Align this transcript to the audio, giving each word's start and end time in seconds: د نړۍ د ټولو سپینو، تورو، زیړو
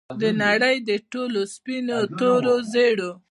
د 0.21 0.23
نړۍ 0.43 0.75
د 0.89 0.91
ټولو 1.11 1.41
سپینو، 1.53 1.99
تورو، 2.17 2.55
زیړو 2.71 3.11